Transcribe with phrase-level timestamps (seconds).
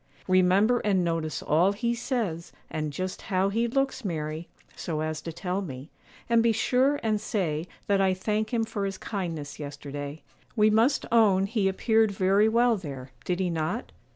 [0.27, 5.31] 'Remember and notice all he says, and just how he looks, Mary, so as to
[5.31, 5.91] tell me;
[6.27, 10.23] and be sure and say that "I thank him for his kindness yesterday;"
[10.55, 13.91] we must own he appeared very well there; did he not?